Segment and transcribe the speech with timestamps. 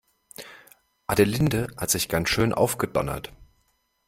[1.05, 3.31] Adelinde hat sich ganz schön aufgedonnert.